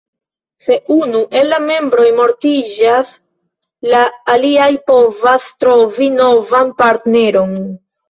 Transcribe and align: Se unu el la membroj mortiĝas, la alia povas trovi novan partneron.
Se 0.67 0.77
unu 0.95 1.19
el 1.41 1.53
la 1.55 1.59
membroj 1.65 2.07
mortiĝas, 2.21 3.13
la 3.93 4.01
alia 4.39 4.73
povas 4.91 5.49
trovi 5.63 6.13
novan 6.19 6.77
partneron. 6.85 7.59